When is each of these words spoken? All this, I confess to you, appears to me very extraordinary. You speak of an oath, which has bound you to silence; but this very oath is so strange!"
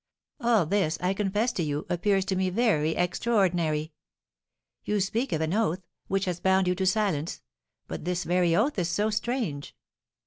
All 0.39 0.65
this, 0.65 0.97
I 0.99 1.13
confess 1.13 1.51
to 1.51 1.61
you, 1.61 1.85
appears 1.87 2.25
to 2.25 2.35
me 2.35 2.49
very 2.49 2.95
extraordinary. 2.95 3.93
You 4.83 4.99
speak 4.99 5.31
of 5.31 5.41
an 5.41 5.53
oath, 5.53 5.83
which 6.07 6.25
has 6.25 6.39
bound 6.39 6.67
you 6.67 6.73
to 6.73 6.87
silence; 6.87 7.43
but 7.87 8.03
this 8.03 8.23
very 8.23 8.55
oath 8.55 8.79
is 8.79 8.89
so 8.89 9.11
strange!" 9.11 9.75